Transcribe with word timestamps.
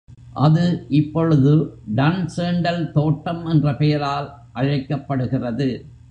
அது 0.35 0.63
இப்பொழுது 0.89 1.51
டன்சேண்டல் 1.95 2.81
தோட்டம் 2.91 3.43
என்ற 3.45 3.75
பெயரால் 3.75 4.29
அழைக்கப்படுகிறது. 4.53 5.69